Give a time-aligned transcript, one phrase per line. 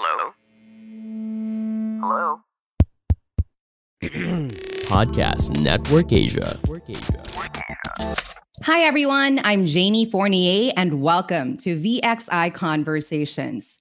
[0.00, 0.32] Hello?
[2.00, 2.40] Hello?
[4.86, 6.56] Podcast Network Asia.
[8.62, 9.40] Hi, everyone.
[9.42, 13.80] I'm Jamie Fournier, and welcome to VXI Conversations.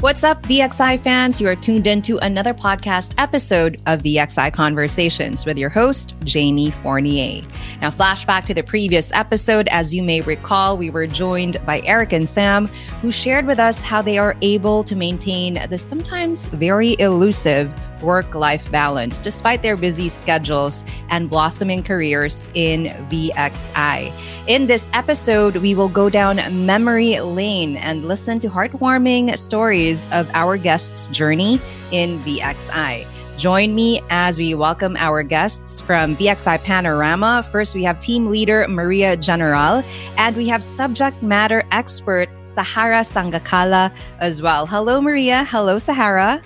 [0.00, 1.40] What's up, VXI fans?
[1.40, 7.42] You are tuned into another podcast episode of VXI Conversations with your host, Jamie Fournier.
[7.80, 9.68] Now, flashback to the previous episode.
[9.68, 12.66] As you may recall, we were joined by Eric and Sam,
[13.00, 18.34] who shared with us how they are able to maintain the sometimes very elusive work
[18.34, 24.12] life balance despite their busy schedules and blossoming careers in VXI.
[24.46, 30.30] In this episode, we will go down memory lane and listen to heartwarming stories of
[30.34, 33.06] our guests' journey in VXI.
[33.36, 37.46] Join me as we welcome our guests from VXI Panorama.
[37.52, 39.84] First, we have team leader Maria General,
[40.16, 44.64] and we have subject matter expert Sahara Sangakala as well.
[44.66, 45.44] Hello, Maria.
[45.44, 46.40] Hello, Sahara.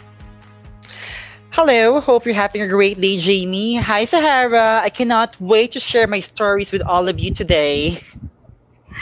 [1.52, 3.74] Hello, hope you're having a great day, Jamie.
[3.74, 4.80] Hi, Sahara.
[4.84, 8.00] I cannot wait to share my stories with all of you today.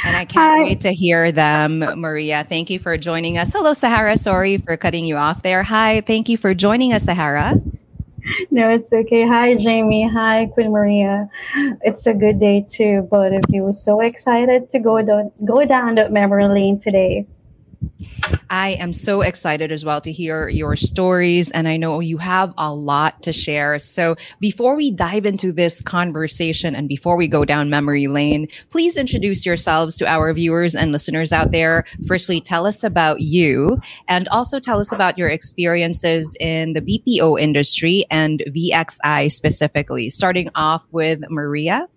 [0.02, 0.62] And I can't Hi.
[0.62, 2.46] wait to hear them, Maria.
[2.48, 3.52] Thank you for joining us.
[3.52, 4.16] Hello, Sahara.
[4.16, 5.62] Sorry for cutting you off there.
[5.62, 7.60] Hi, thank you for joining us, Sahara.
[8.50, 9.26] No, it's okay.
[9.26, 10.08] Hi, Jamie.
[10.08, 11.28] Hi, Queen Maria.
[11.82, 13.72] It's a good day to both of you.
[13.72, 17.26] So excited to go down go down the memory lane today.
[18.50, 21.50] I am so excited as well to hear your stories.
[21.50, 23.78] And I know you have a lot to share.
[23.78, 28.96] So before we dive into this conversation and before we go down memory lane, please
[28.96, 31.84] introduce yourselves to our viewers and listeners out there.
[32.06, 37.40] Firstly, tell us about you and also tell us about your experiences in the BPO
[37.40, 40.10] industry and VXI specifically.
[40.10, 41.88] Starting off with Maria.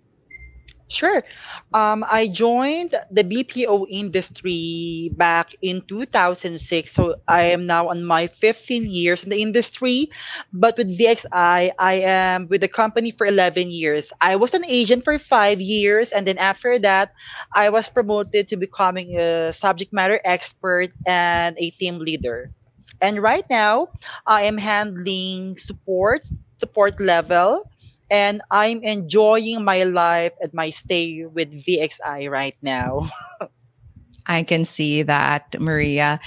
[0.92, 1.24] Sure.
[1.72, 6.92] Um, I joined the BPO industry back in 2006.
[6.92, 10.10] So I am now on my 15 years in the industry.
[10.52, 14.12] But with VXI, I am with the company for 11 years.
[14.20, 16.12] I was an agent for five years.
[16.12, 17.14] And then after that,
[17.54, 22.52] I was promoted to becoming a subject matter expert and a team leader.
[23.00, 23.88] And right now,
[24.26, 26.22] I am handling support,
[26.60, 27.71] support level
[28.12, 33.08] and I'm enjoying my life and my stay with VXI right now.
[34.26, 36.20] I can see that, Maria.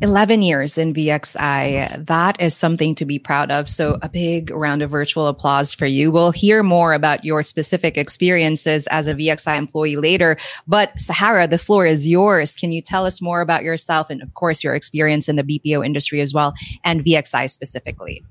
[0.00, 2.06] 11 years in VXI.
[2.06, 3.68] That is something to be proud of.
[3.68, 6.10] So, a big round of virtual applause for you.
[6.10, 10.36] We'll hear more about your specific experiences as a VXI employee later.
[10.66, 12.56] But, Sahara, the floor is yours.
[12.56, 15.84] Can you tell us more about yourself and, of course, your experience in the BPO
[15.84, 18.24] industry as well and VXI specifically?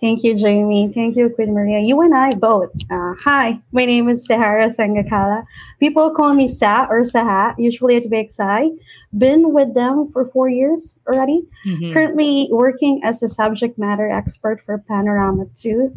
[0.00, 0.90] Thank you, Jamie.
[0.92, 1.80] Thank you, Queen Maria.
[1.80, 2.70] You and I both.
[2.90, 5.44] Uh, hi, my name is Sahara Sangakala.
[5.78, 8.78] People call me Sa or Saha, usually at VXI.
[9.18, 11.42] Been with them for four years already.
[11.66, 11.92] Mm-hmm.
[11.92, 15.92] Currently working as a subject matter expert for Panorama 2.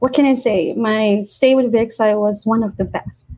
[0.00, 0.74] What can I say?
[0.74, 3.30] My stay with VXI was one of the best.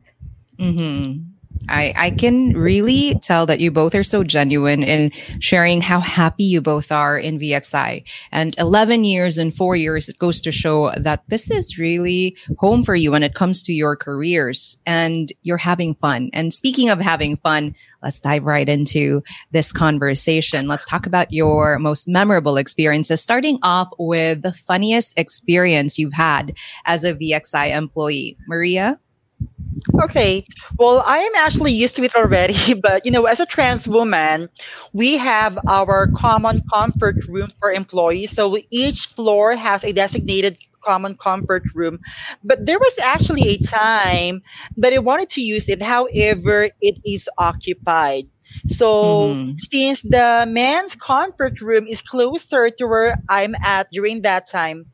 [0.59, 1.36] Mm-hmm.
[1.69, 6.43] I, I can really tell that you both are so genuine in sharing how happy
[6.43, 8.03] you both are in VXI.
[8.31, 12.83] And 11 years and four years, it goes to show that this is really home
[12.83, 16.29] for you when it comes to your careers and you're having fun.
[16.33, 20.67] And speaking of having fun, let's dive right into this conversation.
[20.67, 26.53] Let's talk about your most memorable experiences, starting off with the funniest experience you've had
[26.85, 28.37] as a VXI employee.
[28.47, 28.99] Maria?
[30.01, 30.45] Okay.
[30.77, 34.49] Well, I am actually used to it already, but you know, as a trans woman,
[34.93, 38.31] we have our common comfort room for employees.
[38.31, 41.99] So each floor has a designated common comfort room.
[42.43, 44.41] But there was actually a time
[44.77, 48.27] that I wanted to use it, however, it is occupied.
[48.67, 49.51] So mm-hmm.
[49.57, 54.85] since the men's comfort room is closer to where I'm at during that time,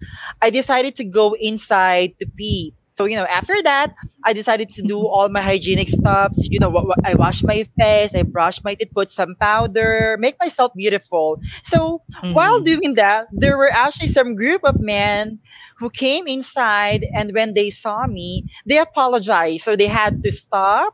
[0.41, 2.73] I decided to go inside to pee.
[2.95, 6.31] So, you know, after that, I decided to do all my hygienic stuff.
[6.37, 10.73] You know, I wash my face, I brush my teeth, put some powder, make myself
[10.75, 11.41] beautiful.
[11.63, 12.33] So, mm-hmm.
[12.33, 15.39] while doing that, there were actually some group of men
[15.77, 19.63] who came inside, and when they saw me, they apologized.
[19.63, 20.93] So, they had to stop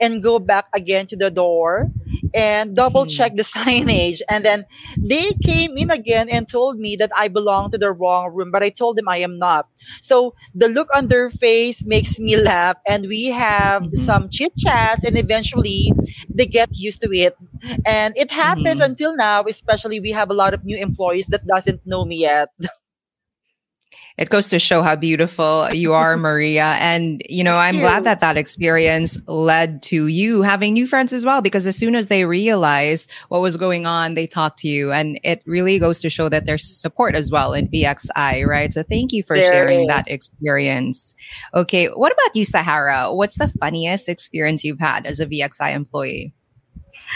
[0.00, 1.88] and go back again to the door
[2.34, 4.20] and double check the signage.
[4.28, 4.64] And then
[5.02, 8.62] they came in again and told me that I belong to the wrong room, but
[8.62, 9.66] I told them I am not.
[10.02, 13.96] So the look on their face makes me laugh, and we have Mhm.
[13.96, 15.94] some chit chats, and eventually
[16.34, 17.34] they get used to it.
[17.84, 18.80] And it happens Mhm.
[18.80, 22.48] until now, especially we have a lot of new employees that doesn't know me yet.
[24.20, 26.76] It goes to show how beautiful you are, Maria.
[26.78, 31.24] And, you know, I'm glad that that experience led to you having new friends as
[31.24, 34.92] well, because as soon as they realized what was going on, they talked to you.
[34.92, 38.70] And it really goes to show that there's support as well in VXI, right?
[38.70, 41.14] So thank you for There sharing that experience.
[41.54, 41.86] Okay.
[41.86, 43.14] What about you, Sahara?
[43.14, 46.34] What's the funniest experience you've had as a VXI employee?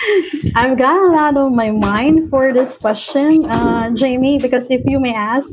[0.54, 5.00] I've got a lot on my mind for this question, uh, Jamie, because if you
[5.00, 5.50] may ask,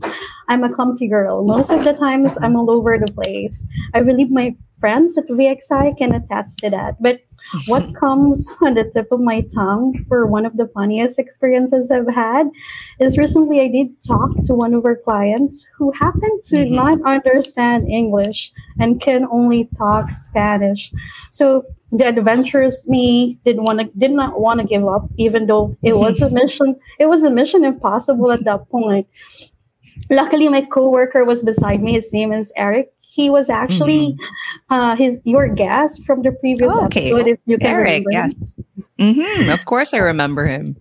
[0.48, 1.44] I'm a clumsy girl.
[1.44, 3.66] Most of the times, I'm all over the place.
[3.96, 7.02] I believe my friends at VXI can attest to that.
[7.02, 7.22] But
[7.68, 12.08] what comes on the tip of my tongue for one of the funniest experiences I've
[12.14, 12.50] had
[13.00, 16.72] is recently I did talk to one of our clients who happened to Mhm.
[16.72, 20.92] not understand English and can only talk Spanish.
[21.32, 25.76] So the adventurous me did want to did not want to give up, even though
[25.84, 26.76] it was a mission.
[27.00, 29.08] It was a mission impossible at that point.
[30.10, 31.94] Luckily, my coworker was beside me.
[31.94, 32.94] His name is Eric.
[33.12, 34.16] He was actually
[34.70, 37.12] uh, his your guest from the previous Oh, okay.
[37.12, 37.28] episode.
[37.28, 38.12] If you can Eric, remember.
[38.12, 38.34] yes.
[39.00, 40.78] hmm Of course, I remember him.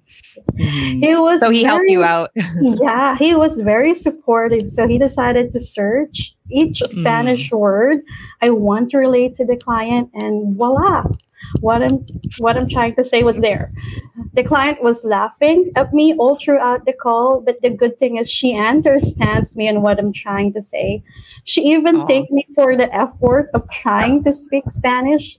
[0.55, 1.03] Mhm.
[1.05, 2.31] He was So he helped you out.
[2.63, 4.69] yeah, he was very supportive.
[4.69, 6.87] So he decided to search each Mm.
[7.01, 7.99] Spanish word
[8.41, 11.05] I want to relate to the client, and voila,
[11.61, 12.07] what I'm
[12.39, 13.73] what I'm trying to say was there.
[14.33, 18.31] The client was laughing at me all throughout the call, but the good thing is
[18.31, 21.03] she understands me and what I'm trying to say.
[21.45, 25.37] She even thanked me for the effort of trying to speak Spanish.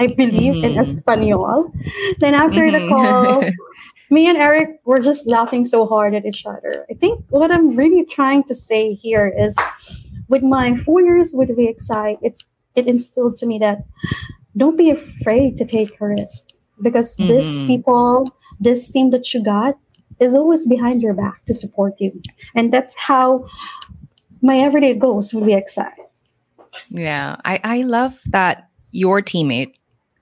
[0.00, 0.80] I believe in Mhm.
[0.80, 1.70] Espanol.
[2.18, 2.88] Then after the Mhm.
[2.88, 3.44] call,
[4.10, 6.86] me and Eric were just laughing so hard at each other.
[6.90, 9.54] I think what I'm really trying to say here is
[10.28, 12.42] with my four years with VXI, it,
[12.74, 13.84] it instilled to me that
[14.56, 16.51] don't be afraid to take a risk
[16.82, 17.66] because this Mhm.
[17.66, 18.30] people,
[18.60, 19.78] this team that you got
[20.20, 22.12] is always behind your back to support you.
[22.54, 23.44] And that's how
[24.40, 25.92] my everyday goes with VXI.
[26.90, 29.74] Yeah, I, I love that your teammate,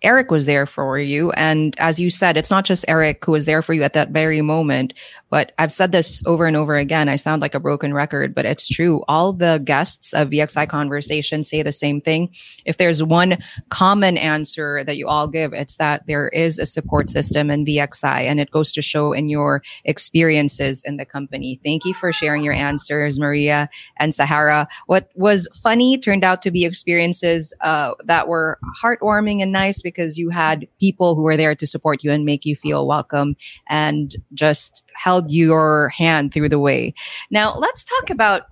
[0.02, 1.30] Eric, was there for you.
[1.32, 4.10] And as you said, it's not just Eric who was there for you at that
[4.10, 4.94] very moment,
[5.28, 7.08] but I've said this over and over again.
[7.08, 9.04] I sound like a broken record, but it's true.
[9.08, 12.30] All the guests of VXI Conversation say the same thing.
[12.64, 13.38] If there's one
[13.68, 18.22] common answer that you all give, it's that there is a support system in VXI,
[18.22, 21.60] and it goes to show in your experiences in the company.
[21.62, 23.68] Thank you for sharing your answers, Maria
[23.98, 24.66] and Sahara.
[24.86, 30.18] What was funny turned out to be experiences uh, that were heartwarming and nice because
[30.18, 33.36] you had people who were there to support you and make you feel welcome
[33.68, 36.94] and just held your hand through the way.
[37.30, 38.42] Now, let's talk about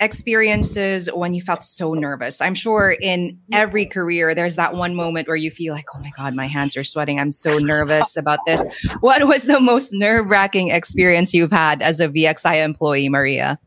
[0.00, 2.40] experiences when you felt so nervous.
[2.40, 6.10] I'm sure in every career, there's that one moment where you feel like, oh my
[6.16, 7.20] God, my hands are sweating.
[7.20, 8.64] I'm so nervous about this.
[9.00, 13.58] What was the most nerve wracking experience you've had as a VXI employee, Maria?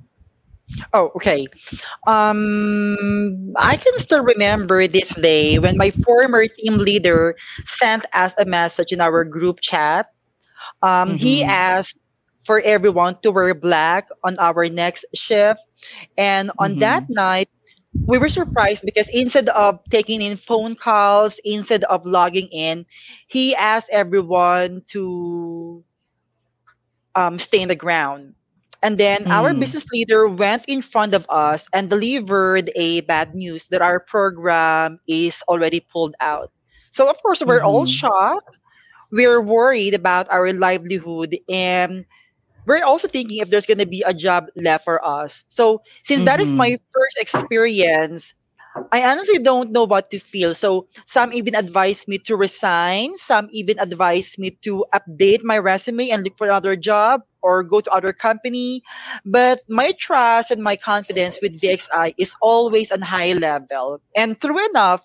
[0.93, 1.47] Oh, okay.
[2.07, 8.45] Um, I can still remember this day when my former team leader sent us a
[8.45, 10.07] message in our group chat.
[10.81, 11.45] Um, He Mhm.
[11.45, 11.97] asked
[12.45, 15.61] for everyone to wear black on our next shift.
[16.17, 16.79] And on Mhm.
[16.79, 17.47] that night,
[18.07, 22.85] we were surprised because instead of taking in phone calls, instead of logging in,
[23.27, 25.83] he asked everyone to
[27.15, 28.35] um, stay in the ground.
[28.83, 29.55] And then our Mm.
[29.55, 34.99] business leader went in front of us and delivered a bad news that our program
[35.07, 36.51] is already pulled out.
[36.91, 37.87] So of course we're all Mhm.
[37.87, 38.59] shocked.
[39.11, 42.05] We're worried about our livelihood and
[42.67, 45.43] we're also thinking if there's going to be a job left for us.
[45.47, 46.55] So since that is Mhm.
[46.55, 48.33] my first experience,
[48.91, 50.53] I honestly don't know what to feel.
[50.55, 53.17] So some even advised me to resign.
[53.17, 57.81] Some even advised me to update my resume and look for another job or go
[57.81, 58.81] to other company.
[59.25, 64.01] But my trust and my confidence with VXI is always on high level.
[64.15, 65.03] And true enough,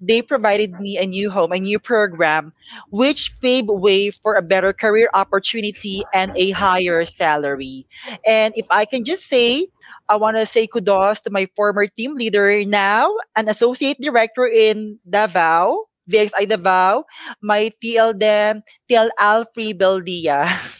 [0.00, 2.52] they provided me a new home, a new program,
[2.90, 7.86] which paved way for a better career opportunity and a higher salary.
[8.26, 9.68] And if I can just say,
[10.08, 14.98] I want to say kudos to my former team leader, now an associate director in
[15.08, 17.04] Davao, VXI Davao,
[17.42, 20.48] my TL them, TL Alfrey Beldia.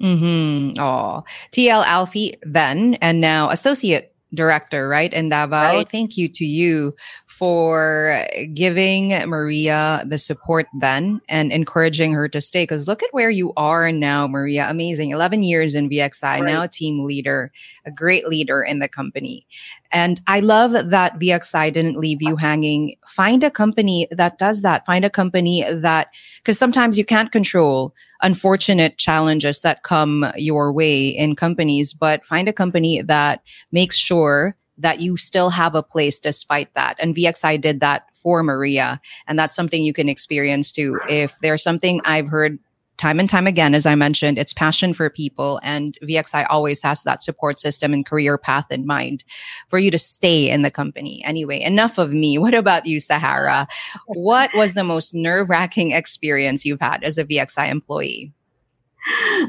[0.00, 0.80] Mm-hmm.
[0.80, 5.12] Oh, TL Alfie then, and now associate director, right?
[5.12, 5.76] In Davao.
[5.76, 5.88] Right.
[5.88, 6.94] Thank you to you
[7.34, 12.62] for giving Maria the support then and encouraging her to stay.
[12.62, 14.70] Because look at where you are now, Maria.
[14.70, 15.10] Amazing.
[15.10, 16.44] 11 years in VXI, right.
[16.44, 17.50] now team leader,
[17.84, 19.46] a great leader in the company.
[19.90, 22.96] And I love that VXI didn't leave you hanging.
[23.08, 24.86] Find a company that does that.
[24.86, 31.08] Find a company that, because sometimes you can't control unfortunate challenges that come your way
[31.08, 36.18] in companies, but find a company that makes sure that you still have a place
[36.18, 36.96] despite that.
[36.98, 39.00] And VXI did that for Maria.
[39.26, 40.98] And that's something you can experience too.
[41.08, 42.58] If there's something I've heard
[42.96, 45.60] time and time again, as I mentioned, it's passion for people.
[45.62, 49.24] And VXI always has that support system and career path in mind
[49.68, 51.22] for you to stay in the company.
[51.24, 52.38] Anyway, enough of me.
[52.44, 53.66] What about you, Sahara?
[54.06, 58.32] what was the most nerve wracking experience you've had as a VXI employee?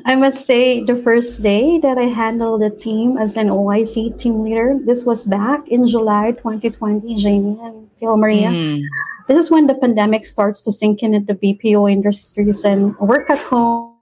[0.05, 4.43] I must say, the first day that I handled the team as an OIC team
[4.43, 8.50] leader, this was back in July 2020, Jamie and Tio Maria.
[8.50, 8.83] Mm.
[9.27, 13.29] This is when the pandemic starts to sink in at the BPO industries and work
[13.29, 13.95] at home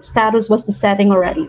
[0.00, 1.48] status was the setting already.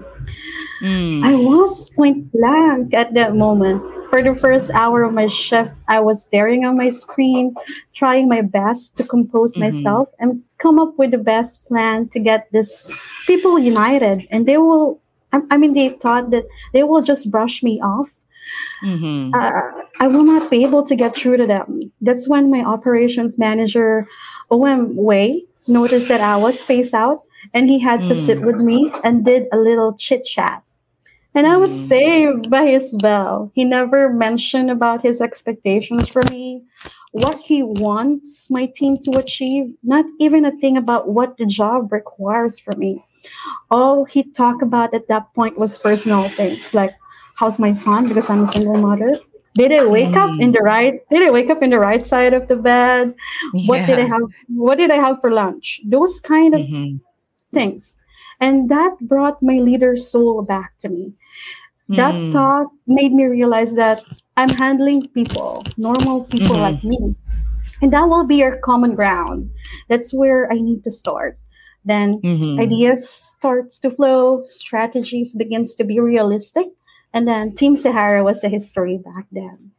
[0.81, 1.23] Mm.
[1.23, 3.81] I was point blank at that moment.
[4.09, 7.53] For the first hour of my shift, I was staring on my screen,
[7.93, 9.75] trying my best to compose mm-hmm.
[9.75, 12.89] myself and come up with the best plan to get this
[13.25, 14.25] people united.
[14.31, 15.01] And they will,
[15.33, 18.09] I, mean, they thought that they will just brush me off.
[18.81, 19.33] Mm-hmm.
[19.35, 21.91] Uh, I will not be able to get through to them.
[21.99, 24.07] That's when my operations manager,
[24.49, 28.07] OM Way, noticed that I was spaced out and he had mm.
[28.07, 30.63] to sit with me and did a little chit chat.
[31.35, 31.87] And I was mm.
[31.87, 33.51] saved by his bell.
[33.53, 36.63] He never mentioned about his expectations for me,
[37.11, 41.91] what he wants my team to achieve, not even a thing about what the job
[41.91, 43.03] requires for me.
[43.69, 46.95] All he talked about at that point was personal things like
[47.35, 49.19] how's my son because I'm a single mother.
[49.53, 50.17] Did it wake mm.
[50.17, 51.01] up in the right?
[51.09, 53.15] Did it wake up in the right side of the bed?
[53.53, 53.67] Yeah.
[53.67, 54.21] What did I have?
[54.49, 55.81] What did I have for lunch?
[55.83, 56.97] Those kind of mm-hmm.
[57.51, 57.97] things,
[58.39, 61.13] and that brought my leader soul back to me.
[61.89, 62.33] That mm.
[62.33, 64.03] thought made me realize that
[64.35, 66.61] I'm handling people, normal people mm-hmm.
[66.61, 67.15] like me.
[67.81, 69.49] And that will be our common ground.
[69.87, 71.39] That's where I need to start.
[71.85, 72.59] Then mm-hmm.
[72.59, 76.67] ideas starts to flow, strategies begins to be realistic.
[77.13, 79.71] And then Team Sahara was a history back then.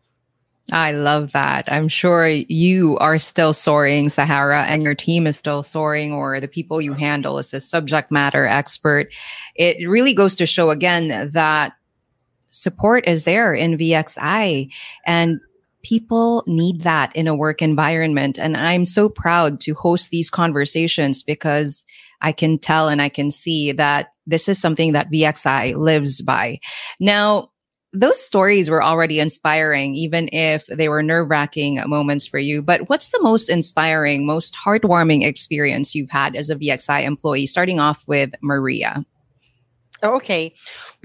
[0.71, 1.71] I love that.
[1.73, 6.49] I'm sure you are still soaring, Sahara, and your team is still soaring, or the
[6.49, 9.09] people you handle as a subject matter expert.
[9.55, 11.73] It really goes to show again that
[12.51, 14.71] support is there in VXI
[15.07, 15.41] and
[15.83, 18.39] people need that in a work environment.
[18.39, 21.85] And I'm so proud to host these conversations because
[22.21, 26.61] I can tell and I can see that this is something that VXI lives by.
[27.01, 27.51] Now,
[27.92, 32.62] those stories were already inspiring, even if they were nerve wracking moments for you.
[32.62, 37.80] But what's the most inspiring, most heartwarming experience you've had as a VXI employee, starting
[37.80, 39.04] off with Maria?
[40.02, 40.54] Oh, okay.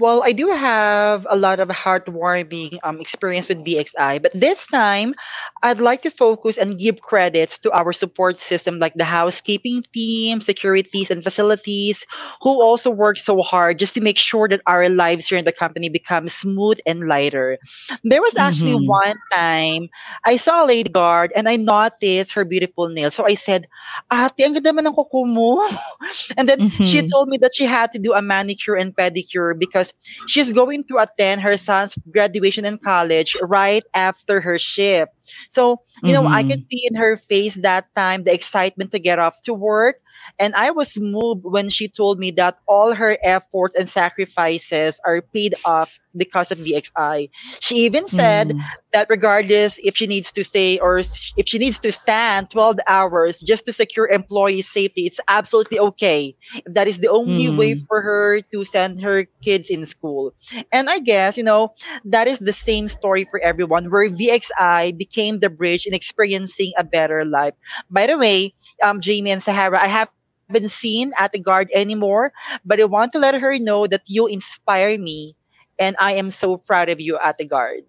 [0.04, 5.14] Well, I do have a lot of heartwarming um, experience with VXI, but this time
[5.62, 10.42] I'd like to focus and give credits to our support system, like the housekeeping team,
[10.42, 12.04] securities, and facilities,
[12.42, 15.56] who also work so hard just to make sure that our lives here in the
[15.56, 17.56] company become smooth and lighter.
[18.04, 19.08] There was actually mm-hmm.
[19.08, 19.88] one time
[20.26, 23.14] I saw a lady guard and I noticed her beautiful nails.
[23.14, 23.68] So I said,
[24.12, 25.64] Ate, ang ganda man ng kuko mo.
[26.36, 26.84] and then mm-hmm.
[26.84, 29.93] she told me that she had to do a manicure and pedicure because
[30.26, 35.12] she's going to attend her son's graduation in college right after her shift.
[35.48, 36.24] So, you mm-hmm.
[36.24, 36.68] know, I can mm-hmm.
[36.70, 40.00] see in her face that time the excitement to get off to work.
[40.38, 45.22] And I was moved when she told me that all her efforts and sacrifices are
[45.22, 47.30] paid off because of VXI.
[47.60, 48.60] She even said mm.
[48.92, 53.40] that regardless if she needs to stay or if she needs to stand 12 hours
[53.40, 56.36] just to secure employee safety, it's absolutely okay.
[56.54, 57.58] If that is the only mm.
[57.58, 60.34] way for her to send her kids in school.
[60.72, 65.40] And I guess, you know, that is the same story for everyone where VXI became
[65.40, 67.54] the bridge in experiencing a better life.
[67.90, 70.08] By the way, um, Jamie and Sahara, I have
[70.50, 72.32] been seen at the guard anymore,
[72.64, 75.36] but I want to let her know that you inspire me
[75.78, 77.84] and I am so proud of you at the guard.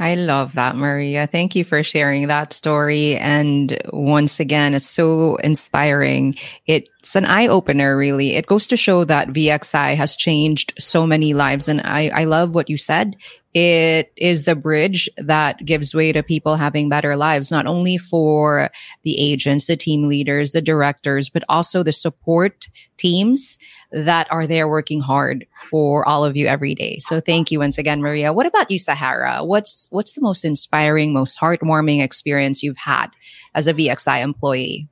[0.00, 1.26] I love that, Maria.
[1.26, 3.16] Thank you for sharing that story.
[3.18, 6.34] And once again, it's so inspiring.
[6.66, 8.34] It's an eye opener, really.
[8.34, 11.68] It goes to show that VXI has changed so many lives.
[11.68, 13.16] And I, I love what you said.
[13.54, 18.70] It is the bridge that gives way to people having better lives, not only for
[19.02, 23.58] the agents, the team leaders, the directors, but also the support teams
[23.90, 26.98] that are there working hard for all of you every day.
[27.00, 28.32] So thank you once again, Maria.
[28.32, 29.44] What about you, Sahara?
[29.44, 33.08] What's what's the most inspiring, most heartwarming experience you've had
[33.54, 34.88] as a VXI employee?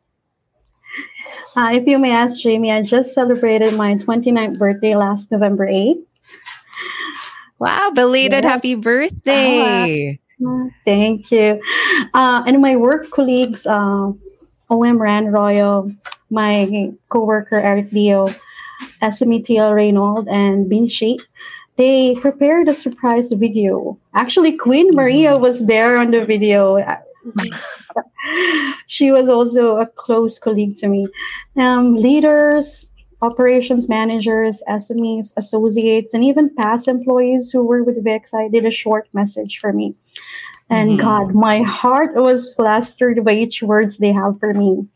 [1.57, 6.05] Uh, if you may ask Jamie, I just celebrated my 29th birthday last November 8th.
[7.61, 8.51] Wow, belated yeah.
[8.51, 10.19] happy birthday.
[10.41, 11.61] Uh, thank you.
[12.15, 14.11] Uh, and my work colleagues, uh,
[14.71, 15.93] OM Rand Royal,
[16.31, 18.27] my coworker Eric Leo,
[19.03, 21.21] SMETL Reynold, and Bin Sheikh,
[21.77, 23.99] they prepared a surprise video.
[24.15, 26.79] Actually, Queen Maria was there on the video
[28.87, 31.09] she was also a close colleague to me.
[31.57, 32.90] Um, leaders,
[33.23, 39.09] operations managers, SMEs, associates, and even past employees who were with VXI did a short
[39.13, 39.95] message for me.
[40.71, 41.01] And mm-hmm.
[41.01, 44.87] God, my heart was plastered by each words they have for me.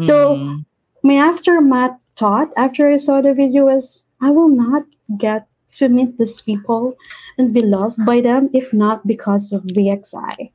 [0.00, 0.06] Mm-hmm.
[0.06, 0.62] So
[1.02, 4.84] my aftermath thought after I saw the video was I will not
[5.18, 6.96] get to meet these people
[7.36, 10.50] and be loved by them if not because of VXI.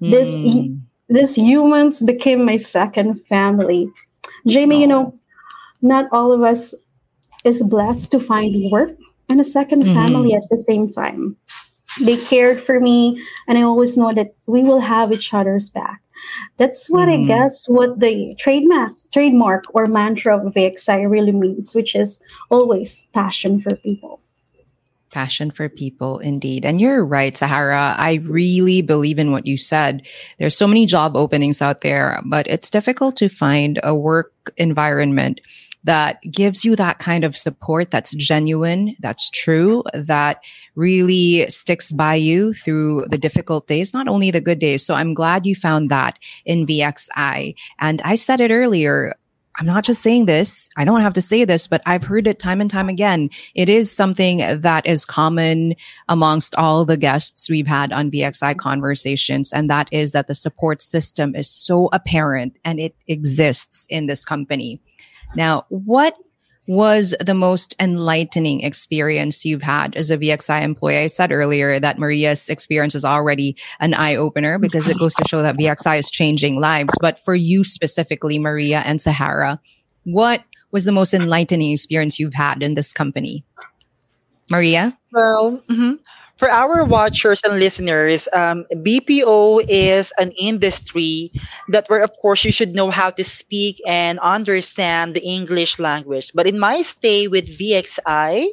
[0.00, 0.80] This mm.
[1.08, 3.90] this humans became my second family.
[4.46, 4.80] Jamie, oh.
[4.80, 5.18] you know,
[5.82, 6.74] not all of us
[7.44, 8.90] is blessed to find work
[9.28, 9.94] and a 2nd mm-hmm.
[9.94, 11.36] family at the same time.
[12.00, 16.00] They cared for me, and I always know that we will have each other's back.
[16.56, 17.24] That's what mm-hmm.
[17.24, 22.20] I guess what the trademark, trademark or mantra of VXI really means, which is
[22.50, 24.20] always passion for people.
[25.10, 26.64] Passion for people, indeed.
[26.64, 27.94] And you're right, Sahara.
[27.98, 30.02] I really believe in what you said.
[30.38, 35.42] There's so many job openings out there, but it's difficult to find a work environment
[35.84, 40.40] that gives you that kind of support that's genuine, that's true, that
[40.74, 44.84] really sticks by you through the difficult days, not only the good days.
[44.84, 47.54] So I'm glad you found that in VXI.
[47.80, 49.14] And I said it earlier,
[49.58, 50.68] I'm not just saying this.
[50.76, 53.28] I don't have to say this, but I've heard it time and time again.
[53.54, 55.74] It is something that is common
[56.08, 59.52] amongst all the guests we've had on VXI conversations.
[59.52, 64.24] And that is that the support system is so apparent and it exists in this
[64.24, 64.80] company.
[65.34, 66.14] Now, what
[66.68, 70.98] was the most enlightening experience you've had as a VXI employee?
[70.98, 75.24] I said earlier that Maria's experience is already an eye opener because it goes to
[75.28, 76.94] show that VXI is changing lives.
[77.00, 79.60] But for you specifically, Maria and Sahara,
[80.04, 83.44] what was the most enlightening experience you've had in this company?
[84.50, 84.96] Maria?
[85.12, 85.94] Well, mm-hmm
[86.36, 91.32] for our watchers and listeners, um, BPO is an industry
[91.68, 96.30] that where, of course, you should know how to speak and understand the English language.
[96.34, 98.46] But in my stay with VXI,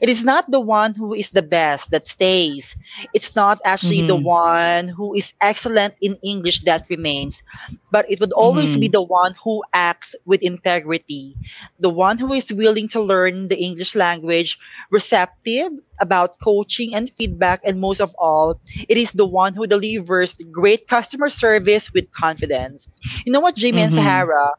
[0.00, 2.76] it is not the one who is the best that stays.
[3.14, 4.08] It's not actually mm-hmm.
[4.08, 7.42] the one who is excellent in English that remains,
[7.90, 8.80] but it would always mm-hmm.
[8.80, 11.36] be the one who acts with integrity,
[11.78, 14.58] the one who is willing to learn the English language,
[14.90, 20.36] receptive about coaching and feedback, and most of all, it is the one who delivers
[20.50, 22.88] great customer service with confidence.
[23.24, 23.84] You know what, Jamie mm-hmm.
[23.84, 24.52] and Sahara?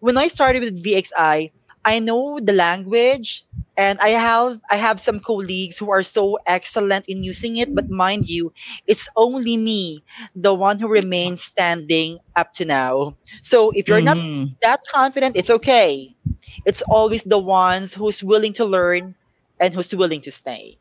[0.00, 1.52] When I started with VXI,
[1.84, 3.44] I know the language
[3.76, 7.90] and I have I have some colleagues who are so excellent in using it, but
[7.90, 8.52] mind you,
[8.86, 10.04] it's only me,
[10.34, 13.16] the one who remains standing up to now.
[13.42, 14.44] So if you're mm-hmm.
[14.44, 16.14] not that confident, it's okay.
[16.66, 19.14] It's always the ones who's willing to learn
[19.58, 20.78] and who's willing to stay.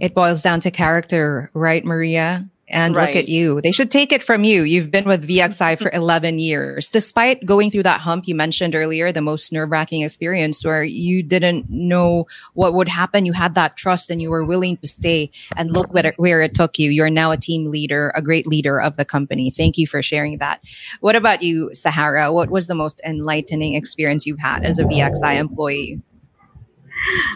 [0.00, 2.48] It boils down to character, right, Maria?
[2.72, 3.08] And right.
[3.08, 3.60] look at you.
[3.60, 4.62] They should take it from you.
[4.62, 6.88] You've been with VXI for 11 years.
[6.88, 11.22] Despite going through that hump you mentioned earlier, the most nerve wracking experience where you
[11.22, 15.30] didn't know what would happen, you had that trust and you were willing to stay
[15.56, 16.90] and look where it, where it took you.
[16.90, 19.50] You're now a team leader, a great leader of the company.
[19.50, 20.62] Thank you for sharing that.
[21.00, 22.32] What about you, Sahara?
[22.32, 26.00] What was the most enlightening experience you've had as a VXI employee?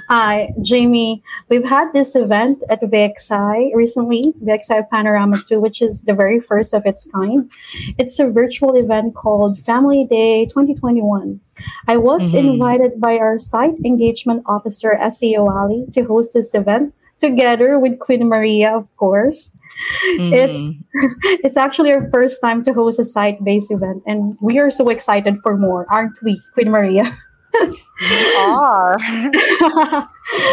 [0.08, 1.22] Hi, Jamie.
[1.48, 6.74] We've had this event at VXI recently, VXI Panorama 2, which is the very first
[6.74, 7.50] of its kind.
[7.98, 11.40] It's a virtual event called Family Day 2021.
[11.88, 12.36] I was mm-hmm.
[12.36, 18.28] invited by our site engagement officer, SEO Ali, to host this event together with Queen
[18.28, 19.50] Maria, of course.
[20.16, 20.32] Mm-hmm.
[20.32, 20.58] It's
[21.44, 25.38] it's actually our first time to host a site-based event, and we are so excited
[25.42, 27.18] for more, aren't we, Queen Maria?
[27.62, 28.98] we are.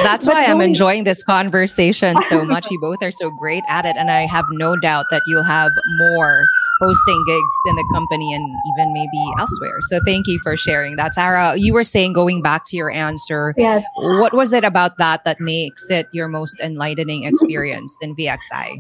[0.04, 2.70] That's why I'm enjoying this conversation so much.
[2.72, 3.96] You both are so great at it.
[3.98, 6.46] And I have no doubt that you'll have more
[6.82, 8.44] hosting gigs in the company and
[8.78, 9.78] even maybe elsewhere.
[9.90, 11.14] So thank you for sharing that.
[11.16, 13.82] Sarah, you were saying going back to your answer, Yeah.
[13.96, 18.78] what was it about that that makes it your most enlightening experience in VXI?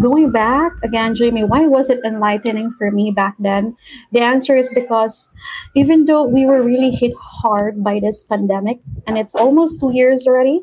[0.00, 3.76] Going back again, Jamie, why was it enlightening for me back then?
[4.12, 5.28] The answer is because
[5.74, 10.26] even though we were really hit hard by this pandemic, and it's almost two years
[10.26, 10.62] already,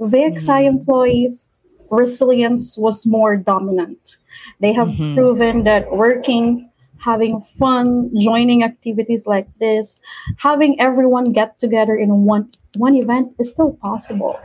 [0.00, 0.78] VXI Mhm.
[0.78, 1.50] employees'
[1.90, 4.18] resilience was more dominant.
[4.60, 5.14] They have Mhm.
[5.14, 6.67] proven that working,
[6.98, 10.00] having fun, joining activities like this,
[10.36, 14.38] having everyone get together in one one event is still possible.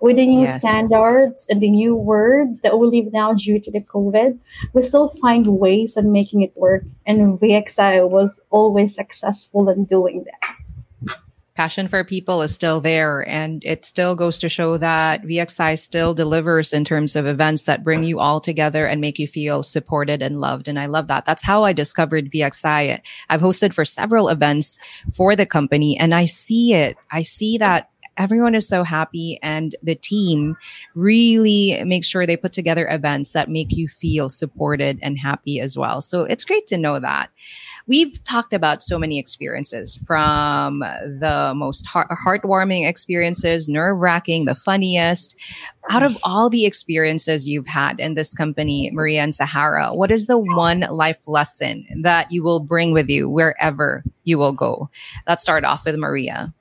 [0.00, 0.58] With the new Yes.
[0.58, 4.38] standards and the new word that we live now due to the COVID,
[4.72, 6.84] we still find ways of making it work.
[7.06, 10.65] And VXI was always successful in doing that.
[11.56, 16.14] Passion for people is still there and it still goes to show that VXI still
[16.14, 20.22] delivers in terms of events that bring you all together and make you feel supported
[20.22, 21.24] and loved and I love that.
[21.24, 23.00] That's how I discovered VXI.
[23.30, 24.78] I've hosted for several events
[25.12, 26.96] for the company and I see it.
[27.10, 30.56] I see that everyone is so happy and the team
[30.94, 35.76] really makes sure they put together events that make you feel supported and happy as
[35.76, 36.00] well.
[36.00, 37.30] So it's great to know that
[37.86, 44.54] we've talked about so many experiences from the most heart- heartwarming experiences, nerve wracking, the
[44.54, 45.36] funniest.
[45.88, 50.26] Out of all the experiences you've had in this company, Maria and Sahara, what is
[50.26, 54.90] the one life lesson that you will bring with you wherever you will go?
[55.28, 56.52] Let's start off with Maria.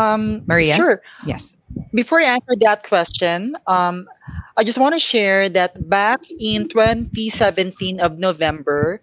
[0.00, 0.78] Um, Maria?
[0.78, 1.02] Sure.
[1.22, 1.54] Yes.
[1.94, 4.06] Before I answer that question, um,
[4.56, 9.00] I just want to share that back in 2017 of November,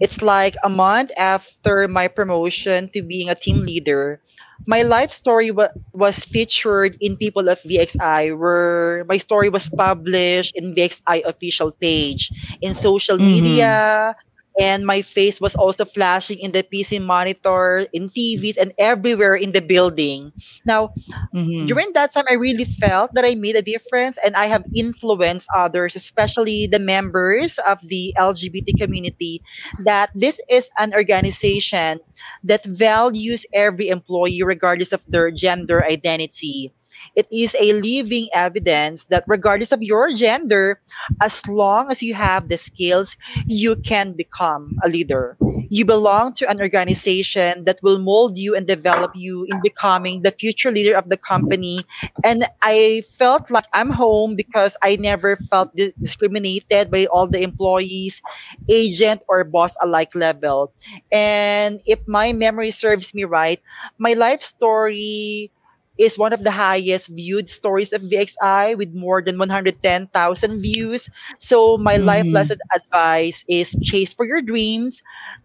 [0.00, 4.20] it's like a month after my promotion to being a team leader.
[4.66, 10.52] My life story wa- was featured in People of VXI, where my story was published
[10.56, 13.18] in VXI official page, in social Mhm.
[13.18, 14.14] media,
[14.58, 19.52] and my face was also flashing in the PC monitor, in TVs, and everywhere in
[19.52, 20.32] the building.
[20.64, 20.90] Now,
[21.32, 21.66] Mhm.
[21.66, 25.48] during that time, I really felt that I made a difference and I have influenced
[25.54, 29.42] others, especially the members of the LGBT community,
[29.84, 32.00] that this is an organization
[32.44, 36.72] that values every employee regardless of their gender identity.
[37.14, 40.80] It is a living evidence that regardless of your gender,
[41.20, 45.38] as long as you have the skills, you can become a leader.
[45.68, 50.32] You belong to an organization that will mold you and develop you in becoming the
[50.32, 51.86] future leader of the company.
[52.24, 57.42] And I felt like I'm home because I never felt di- discriminated by all the
[57.42, 58.20] employees,
[58.68, 60.72] agent, or boss alike level.
[61.12, 63.60] And if my memory serves me right,
[63.98, 65.52] my life story
[66.00, 71.08] is one of the highest viewed stories of VXI with more than 110,000 views.
[71.38, 72.32] So my life Mhm.
[72.32, 75.02] lesson advice is chase for your dreams,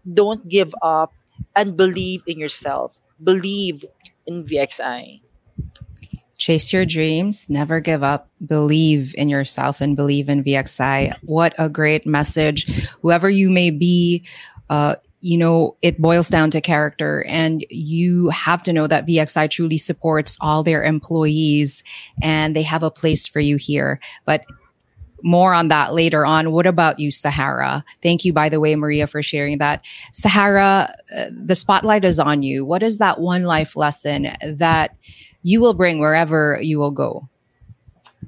[0.08, 1.12] don't give up,
[1.54, 2.98] and believe in yourself.
[3.22, 3.84] Believe
[4.26, 5.22] in VXI.
[6.38, 11.12] Chase your dreams, never give up, believe in yourself, and believe in VXI.
[11.22, 12.68] What a great message.
[13.00, 14.24] Whoever you may be,
[14.68, 19.50] uh, you know, it boils down to character, and you have to know that VXI
[19.50, 21.82] truly supports all their employees
[22.22, 23.98] and they have a place for you here.
[24.24, 24.44] But
[25.24, 26.52] more on that later on.
[26.52, 27.84] What about you, Sahara?
[28.02, 29.84] Thank you, by the way, Maria, for sharing that.
[30.12, 32.64] Sahara, uh, the spotlight is on you.
[32.64, 34.94] What is that one life lesson that
[35.42, 37.28] you will bring wherever you will go?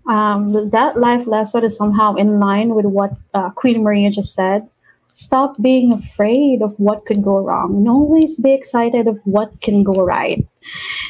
[0.09, 4.69] Um, that life lesson is somehow in line with what uh, Queen Maria just said.
[5.19, 9.83] Stop being afraid of what could go wrong and always be excited of what can
[9.83, 10.47] go right.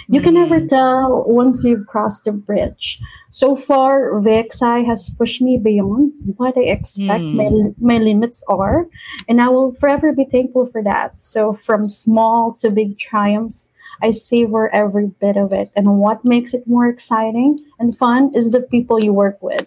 [0.09, 2.99] You can never tell once you've crossed the bridge.
[3.29, 7.37] So far, VXI has pushed me beyond what I expect Hmm.
[7.37, 8.89] my, my limits are,
[9.29, 11.21] and I will forever be thankful for that.
[11.21, 15.69] So, from small to big triumphs, I savor every bit of it.
[15.77, 19.67] And what makes it more exciting and fun is the people you work with.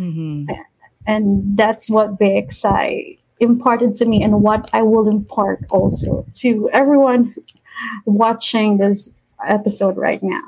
[0.00, 0.48] Mhm.
[1.06, 7.34] And that's what VXI imparted to me and what I will impart also to everyone
[8.04, 9.10] watching this
[9.46, 10.42] episode right now.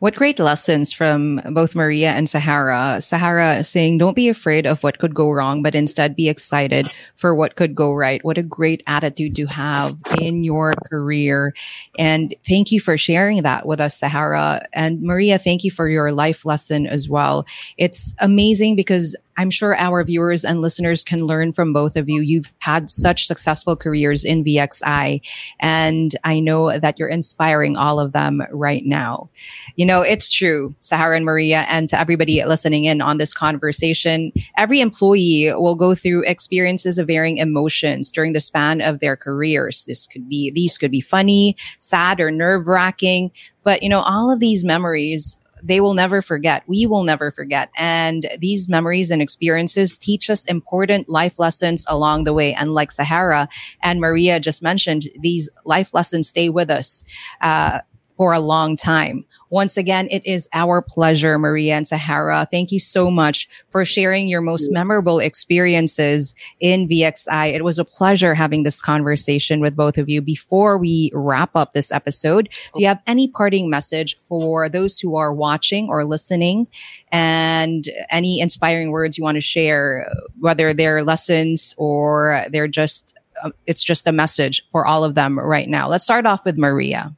[0.00, 3.00] What great lessons from both Maria and Sahara.
[3.00, 7.34] Sahara saying, don't be afraid of what could go wrong, but instead be excited for
[7.34, 8.24] what could go right.
[8.24, 11.52] What a great attitude to have in your career.
[11.98, 14.64] And thank you for sharing that with us, Sahara.
[14.72, 17.44] And Maria, thank you for your life lesson as well.
[17.76, 22.20] It's amazing because I'm sure our viewers and listeners can learn from both of you.
[22.20, 25.20] You've had such successful careers in VXI,
[25.60, 29.30] and I know that you're inspiring all of them right now.
[29.76, 34.32] You know, it's true, Sahara and Maria, and to everybody listening in on this conversation,
[34.56, 39.84] every employee will go through experiences of varying emotions during the span of their careers.
[39.84, 43.30] This could be, these could be funny, sad, or nerve wracking.
[43.62, 46.62] But, you know, all of these memories they will never forget.
[46.66, 47.70] We will never forget.
[47.76, 52.54] And these memories and experiences teach us important life lessons along the way.
[52.54, 53.48] And like Sahara
[53.82, 57.04] and Maria just mentioned, these life lessons stay with us.
[57.40, 57.80] Uh,
[58.18, 59.24] for a long time.
[59.50, 62.46] Once again, it is our pleasure, Maria and Sahara.
[62.50, 67.54] Thank you so much for sharing your most memorable experiences in VXI.
[67.54, 70.20] It was a pleasure having this conversation with both of you.
[70.20, 75.16] Before we wrap up this episode, do you have any parting message for those who
[75.16, 76.66] are watching or listening
[77.10, 83.50] and any inspiring words you want to share, whether they're lessons or they're just, uh,
[83.66, 85.88] it's just a message for all of them right now.
[85.88, 87.14] Let's start off with Maria.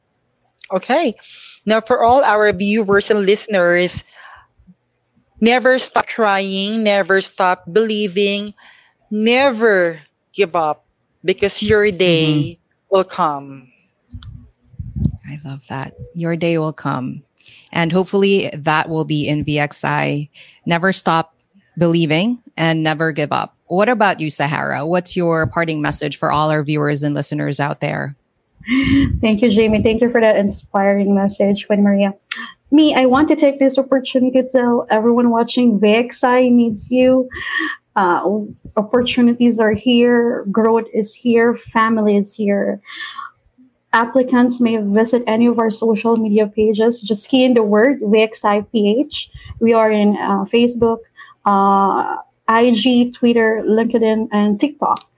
[0.71, 1.15] Okay.
[1.65, 4.03] Now, for all our viewers and listeners,
[5.39, 8.53] never stop trying, never stop believing,
[9.11, 9.99] never
[10.33, 10.85] give up
[11.23, 12.95] because your day mm-hmm.
[12.95, 13.71] will come.
[15.27, 15.93] I love that.
[16.15, 17.23] Your day will come.
[17.71, 20.29] And hopefully that will be in VXI.
[20.65, 21.35] Never stop
[21.77, 23.55] believing and never give up.
[23.67, 24.85] What about you, Sahara?
[24.85, 28.15] What's your parting message for all our viewers and listeners out there?
[29.21, 29.81] Thank you, Jamie.
[29.81, 32.13] Thank you for that inspiring message, Juan Maria.
[32.71, 37.27] Me, I want to take this opportunity to tell everyone watching VXI needs you.
[37.95, 38.39] Uh,
[38.77, 42.81] opportunities are here, growth is here, family is here.
[43.91, 47.01] Applicants may visit any of our social media pages.
[47.01, 49.27] Just key in the word VXIPH.
[49.59, 50.99] We are in uh, Facebook,
[51.43, 52.15] uh,
[52.49, 55.10] IG, Twitter, LinkedIn, and TikTok.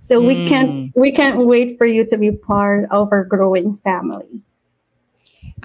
[0.00, 0.26] So mm.
[0.26, 1.00] we can't hmm.
[1.00, 4.26] we can't wait for you to be part of our growing family.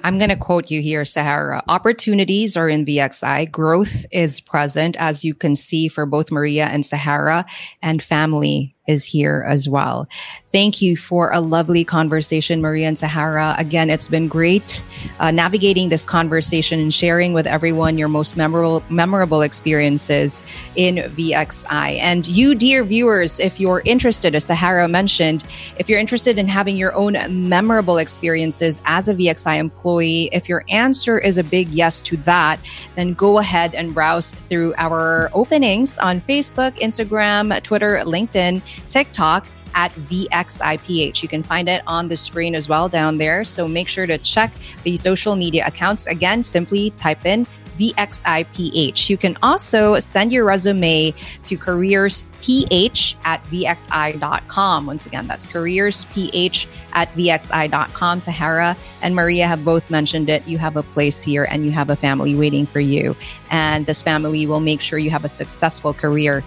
[0.04, 1.64] I'm going to quote you here, Sahara.
[1.68, 3.50] Opportunities are in VXI.
[3.50, 7.46] Growth is present, as you can see for both Maria and Sahara,
[7.80, 10.08] and family is here as well.
[10.52, 13.54] Thank you for a lovely conversation, Maria and Sahara.
[13.58, 14.82] Again, it's been great
[15.18, 20.44] uh, navigating this conversation and sharing with everyone your most memorable memorable experiences
[20.76, 21.98] in VXI.
[21.98, 25.44] And you, dear viewers, if you're interested, as Sahara mentioned,
[25.78, 27.16] if you're interested in having your own
[27.48, 32.58] memorable experiences as a VXI employee, if your answer is a big yes to that,
[32.94, 39.92] then go ahead and browse through our openings on Facebook, Instagram, Twitter, LinkedIn TikTok at
[39.92, 41.22] VXIPH.
[41.22, 43.44] You can find it on the screen as well down there.
[43.44, 44.52] So make sure to check
[44.84, 46.06] the social media accounts.
[46.06, 47.46] Again, simply type in
[47.78, 49.10] VXIPH.
[49.10, 51.12] You can also send your resume
[51.44, 54.86] to careersph at VXI.com.
[54.86, 58.20] Once again, that's careersph at VXI.com.
[58.20, 60.46] Sahara and Maria have both mentioned it.
[60.46, 63.14] You have a place here and you have a family waiting for you.
[63.50, 66.42] And this family will make sure you have a successful career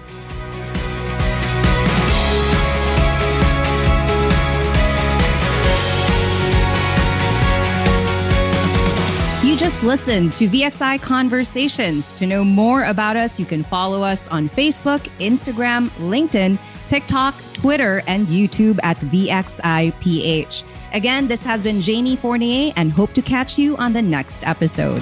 [9.79, 12.13] just listened to VXI Conversations.
[12.15, 18.01] To know more about us, you can follow us on Facebook, Instagram, LinkedIn, TikTok, Twitter,
[18.05, 20.63] and YouTube at VXIPH.
[20.91, 25.01] Again, this has been Jamie Fournier and hope to catch you on the next episode.